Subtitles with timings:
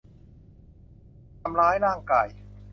[1.41, 2.27] ทำร้ายร่างกาย